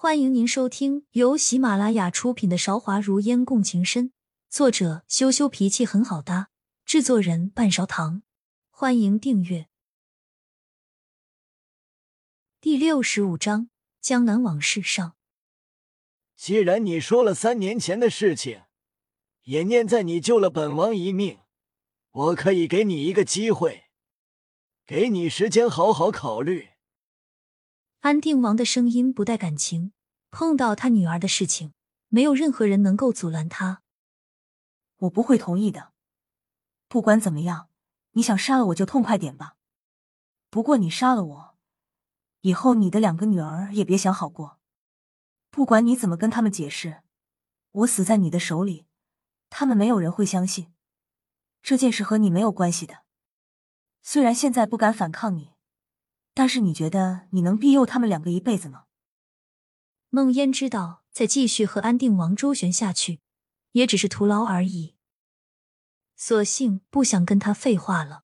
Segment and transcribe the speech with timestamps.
[0.00, 4.10] 欢迎您收听由喜马拉雅出品的《韶华如烟共情深》，
[4.48, 6.50] 作者羞羞脾气很好搭，
[6.84, 8.22] 制作人半勺糖。
[8.70, 9.66] 欢迎订阅。
[12.60, 15.16] 第六十五章：江南往事上。
[16.36, 18.62] 既然你说了三年前的事情，
[19.42, 21.40] 也念在你救了本王一命，
[22.12, 23.86] 我可以给你一个机会，
[24.86, 26.68] 给你时间好好考虑。
[28.00, 29.92] 安定王的声音不带感情，
[30.30, 31.72] 碰到他女儿的事情，
[32.08, 33.82] 没有任何人能够阻拦他。
[34.98, 35.92] 我不会同意的。
[36.86, 37.68] 不管怎么样，
[38.12, 39.56] 你想杀了我就痛快点吧。
[40.48, 41.58] 不过你杀了我，
[42.42, 44.60] 以后你的两个女儿也别想好过。
[45.50, 47.02] 不管你怎么跟他们解释，
[47.72, 48.86] 我死在你的手里，
[49.50, 50.72] 他们没有人会相信
[51.60, 53.02] 这件事和你没有关系的。
[54.02, 55.57] 虽然现在不敢反抗你。
[56.38, 58.84] 但是你觉得你能庇佑他们两个一辈子吗？
[60.08, 63.18] 孟烟知道，再继续和安定王周旋下去，
[63.72, 64.94] 也只是徒劳而已。
[66.14, 68.22] 索性不想跟他废话了。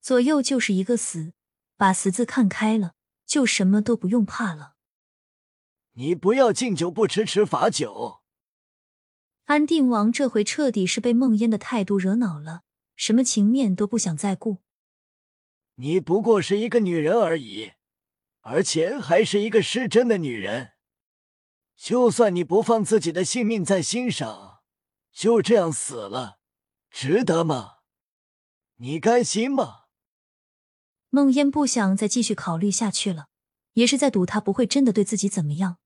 [0.00, 1.34] 左右就是一个死，
[1.76, 4.74] 把“死”字看开了，就什么都不用怕了。
[5.92, 8.22] 你不要敬酒不吃吃罚酒。
[9.44, 12.62] 安定王这回彻底是被孟烟的态度惹恼了，
[12.96, 14.58] 什么情面都不想再顾。
[15.80, 17.72] 你不过是一个女人而已，
[18.40, 20.72] 而且还是一个失贞的女人。
[21.76, 24.58] 就算你不放自己的性命在心上，
[25.12, 26.40] 就这样死了，
[26.90, 27.76] 值得吗？
[28.78, 29.84] 你甘心吗？
[31.10, 33.28] 孟烟不想再继续考虑下去了，
[33.74, 35.78] 也是在赌他不会真的对自己怎么样。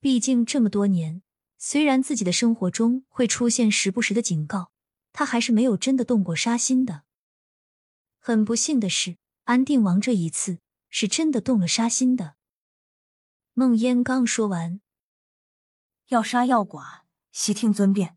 [0.00, 1.22] 毕竟这么多年，
[1.56, 4.72] 虽然自己的生活中会出现时不时的警告，
[5.12, 7.04] 他还是没有真的动过杀心的。
[8.24, 12.36] 很不幸的是，安定王这一次是真的动了杀心的。
[13.52, 14.80] 孟烟刚说完，
[16.06, 18.16] 要杀要剐，悉听尊便。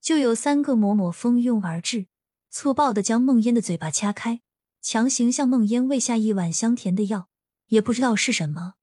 [0.00, 2.06] 就有三个嬷嬷蜂拥而至，
[2.48, 4.40] 粗暴的将孟烟的嘴巴掐开，
[4.80, 7.28] 强行向孟烟喂下一碗香甜的药，
[7.66, 8.76] 也不知道是什么。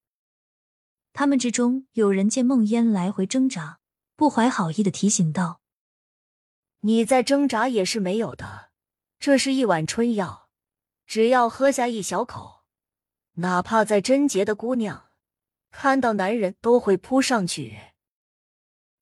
[1.14, 3.80] 他们之中有人见孟烟来回挣扎，
[4.16, 5.62] 不怀好意的提醒道
[6.82, 8.70] ：“你再挣扎也是没有的。”
[9.20, 10.50] 这是一碗春药，
[11.06, 12.64] 只要喝下一小口，
[13.34, 15.10] 哪怕再贞洁的姑娘，
[15.72, 17.94] 看到男人都会扑上去。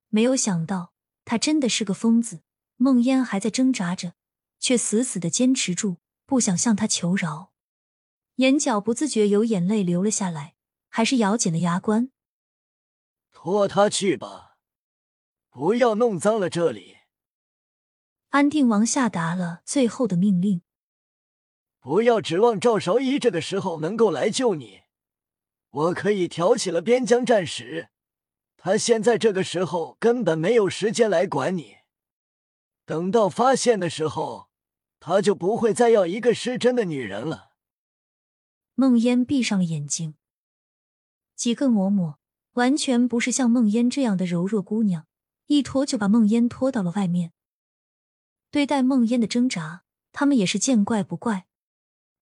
[0.10, 0.94] 没有想到
[1.26, 2.42] 他真的是个疯子。
[2.78, 4.16] 梦烟还在挣扎着，
[4.60, 7.54] 却死死的坚持住，不想向他求饶，
[8.38, 10.56] 眼角不自觉有眼泪流了下来，
[10.90, 12.12] 还是咬紧了牙关。
[13.32, 14.58] 拖他去吧，
[15.50, 16.98] 不要弄脏了这里。
[18.34, 20.64] 安定王下达了最后的命令：
[21.80, 24.82] 不要指望赵韶仪这个时候能够来救你。
[25.70, 27.90] 我可以挑起了边疆战事，
[28.58, 31.76] 他现在这个时候根本没有时间来管你。
[32.88, 34.50] 等到发现的时候，
[35.00, 37.52] 他就不会再要一个失贞的女人了。
[38.74, 40.16] 梦烟闭上了眼睛。
[41.36, 42.16] 几个嬷嬷
[42.54, 45.06] 完全不是像梦烟这样的柔弱姑娘，
[45.46, 47.32] 一拖就把梦烟拖到了外面。
[48.54, 51.48] 对待梦烟的挣扎，他们也是见怪不怪。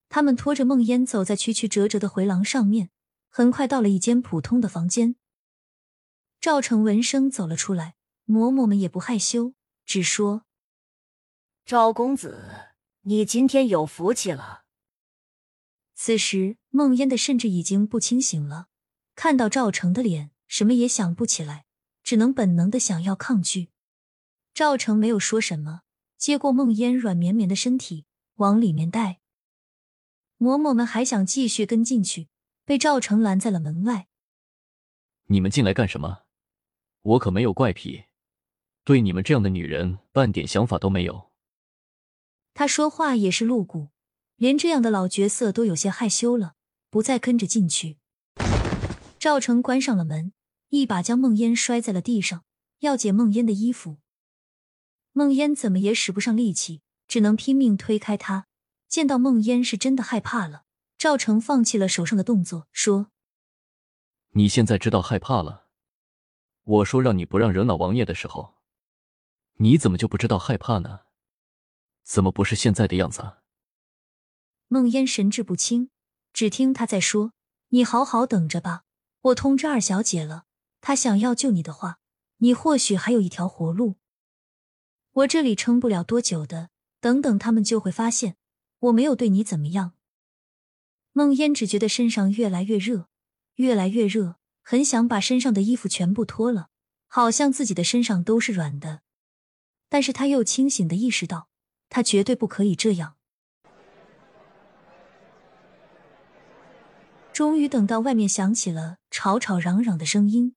[0.08, 2.90] 他们拖着梦烟走在曲曲折折的回廊上面，
[3.28, 5.18] 很快到了一间普通的房间。
[6.40, 9.56] 赵成闻声走了出来，嬷嬷们也不害羞，
[9.86, 10.46] 只说
[11.68, 12.72] ：“赵公子，
[13.02, 14.64] 你今天有福气了。”
[15.96, 18.68] 此时，梦烟的甚至已经不清醒了，
[19.16, 21.66] 看到赵成的脸，什么也想不起来，
[22.02, 23.68] 只能本能的想要抗拒。
[24.54, 25.82] 赵成没有说什么。
[26.22, 28.06] 接过梦烟软绵绵的身体，
[28.36, 29.22] 往里面带。
[30.38, 32.28] 嬷嬷们还想继续跟进去，
[32.64, 34.08] 被赵成拦在了门外。
[35.26, 36.20] 你们进来干什么？
[37.02, 38.04] 我可没有怪癖，
[38.84, 41.32] 对你们这样的女人半点想法都没有。
[42.54, 43.88] 他说话也是露骨，
[44.36, 46.54] 连这样的老角色都有些害羞了，
[46.92, 47.98] 不再跟着进去。
[49.18, 50.34] 赵成关上了门，
[50.70, 52.44] 一把将梦烟摔在了地上，
[52.82, 53.98] 要解梦烟的衣服。
[55.14, 58.48] 梦烟怎么也使不上力气，只能拼命推开他。
[58.88, 60.66] 见到梦烟是真的害怕了，
[60.98, 63.12] 赵成放弃了手上的动作，说
[64.36, 65.68] ：“你现在知道害怕了。
[66.64, 68.56] 我说让你不让惹恼王爷的时候，
[69.60, 71.02] 你怎么就不知道害怕呢？
[72.04, 73.38] 怎么不是现在的样子？”
[74.68, 75.90] 梦烟神志不清，
[76.34, 77.34] 只听他在说
[77.70, 78.84] ：“你好好等着吧，
[79.22, 80.46] 我通知二小姐了，
[80.82, 82.00] 她想要救你的话，
[82.38, 83.96] 你或许还有一条活路。”
[85.14, 86.70] 我这里撑不了多久的，
[87.02, 88.38] 等等，他们就会发现
[88.80, 89.94] 我没有对你怎么样。
[91.12, 93.10] 梦烟只觉得身上越来越热，
[93.56, 96.70] 越来越热，很想把身上的衣服全部脱了，
[97.08, 99.02] 好像自己的身上都是软的。
[99.90, 101.50] 但是他又清醒的意识到，
[101.90, 103.18] 他绝对不可以这样。
[107.34, 110.56] 终于等到外面响起了吵吵嚷嚷的声音，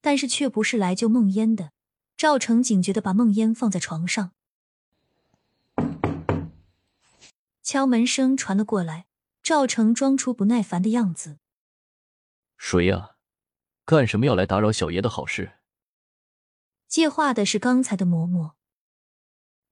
[0.00, 1.72] 但是却不是来救梦烟的。
[2.22, 4.30] 赵成警觉的把梦烟放在床上，
[7.64, 9.06] 敲门声传了过来。
[9.42, 11.40] 赵成装出不耐烦的样子
[12.56, 13.16] ：“谁呀？
[13.84, 15.54] 干什么要来打扰小爷的好事？”
[16.86, 18.52] 接话的是刚才的嬷嬷。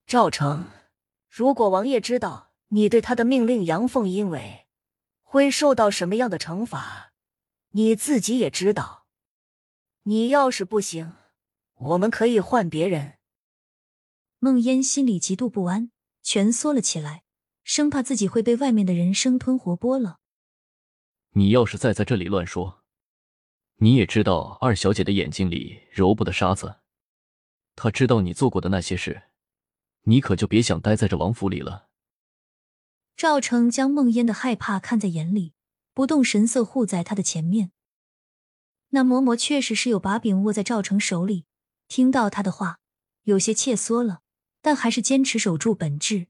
[0.05, 0.64] 赵成，
[1.29, 4.67] 如果王爷知道你对他的命令阳奉阴违，
[5.23, 7.12] 会受到什么样的惩罚？
[7.69, 9.06] 你自己也知道。
[10.02, 11.12] 你要是不行。
[11.81, 13.15] 我们可以换别人。
[14.38, 15.91] 梦烟心里极度不安，
[16.23, 17.23] 蜷缩了起来，
[17.65, 20.19] 生怕自己会被外面的人生吞活剥了。
[21.31, 22.85] 你要是再在这里乱说，
[23.77, 26.81] 你也知道二小姐的眼睛里揉不得沙子。
[27.77, 29.23] 她知道你做过的那些事，
[30.03, 31.88] 你可就别想待在这王府里了。
[33.17, 35.55] 赵成将梦烟的害怕看在眼里，
[35.94, 37.73] 不动神色护在她的前面。
[38.91, 41.47] 那嬷嬷确实是有把柄握在赵成手里。
[41.91, 42.79] 听到他的话，
[43.25, 44.23] 有些怯缩了，
[44.63, 46.29] 但还是坚持守住本质。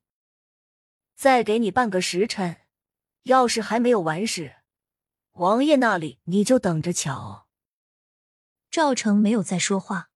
[1.14, 2.62] 再给你半个时辰，
[3.24, 4.62] 要是还没有完事，
[5.32, 7.46] 王爷那里你就等着瞧。
[8.70, 10.08] 赵成没有再说话。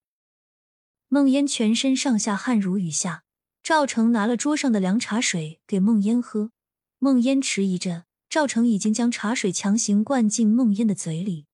[1.09, 3.25] 孟烟全身上下汗如雨下，
[3.63, 6.53] 赵成拿了桌上的凉茶水给孟烟喝。
[6.99, 11.45] 孟烟迟疑着，赵成已经将茶水强行灌进孟烟的嘴里。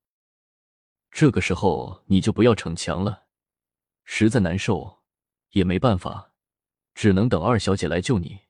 [1.10, 3.26] 这个时候你就不要逞强了。
[4.20, 4.98] 实在难受，
[5.52, 6.34] 也没办法，
[6.92, 8.40] 只能等二小姐来救你。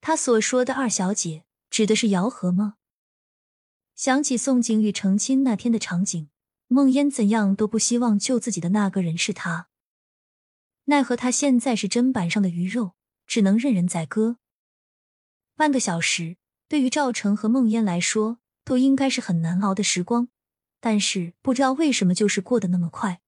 [0.00, 2.74] 他所说的二小姐指的是姚和吗？
[3.94, 6.30] 想起宋景宇成亲那天的场景，
[6.66, 9.68] 梦烟怎样都不希望救自己的那个人是他。
[10.86, 12.94] 奈何他现在是砧板上的鱼肉，
[13.28, 14.38] 只能任人宰割。
[15.54, 20.26] 半个小时对于赵成和梦烟来说都应该是很难熬的时光，
[20.80, 23.20] 但是不知道为什么就是过得那么快。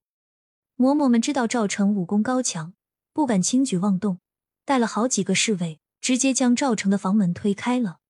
[0.83, 2.75] 嬷嬷们知道赵成武功高强，
[3.13, 4.19] 不敢轻举妄动，
[4.65, 8.01] 带了好几个侍卫，直接将赵成的房门推开了。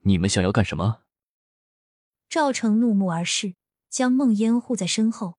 [0.00, 1.04] 你们想要干什么？
[2.28, 3.54] 赵成怒目而视，
[3.88, 5.38] 将孟烟护在身后。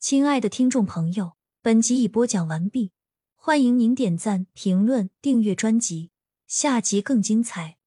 [0.00, 2.90] 亲爱的听众朋友，本集已播讲完毕，
[3.36, 6.10] 欢迎您点赞、评论、订阅专辑，
[6.48, 7.78] 下集更精彩。